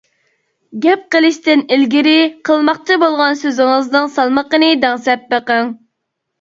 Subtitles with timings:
[0.85, 2.15] گەپ قىلىشتىن ئىلگىرى
[2.51, 5.75] قىلماقچى بولغان سۆزىڭىزنىڭ سالمىقىنى دەڭسەپ بېقىڭ.